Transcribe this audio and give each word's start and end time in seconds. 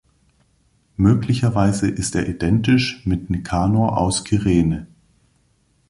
Möglicherweise 0.97 1.87
ist 1.87 2.15
er 2.15 2.27
identisch 2.27 3.05
mit 3.05 3.29
Nikanor 3.29 3.99
aus 3.99 4.23
Kyrene. 4.23 4.87